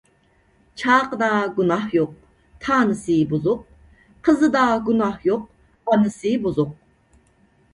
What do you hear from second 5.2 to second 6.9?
يوق، ئانىسى بۇزۇق.